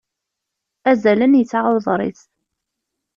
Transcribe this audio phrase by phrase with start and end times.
[0.89, 2.21] Azalen yesɛa uḍris.